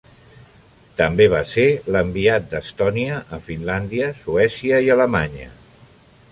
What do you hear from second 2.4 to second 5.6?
d'Estònia a Finlàndia, Suècia i Alemanya.